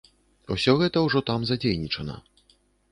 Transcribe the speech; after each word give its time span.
Усё 0.55 0.73
гэта 0.81 1.05
ўжо 1.09 1.23
там 1.31 1.47
задзейнічана. 1.51 2.21